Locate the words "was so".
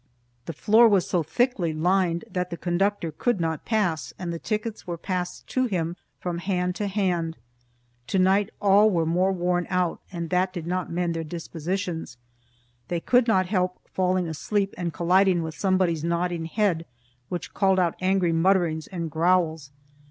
0.89-1.21